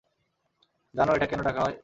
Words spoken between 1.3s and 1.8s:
কেন ডাকা হয়?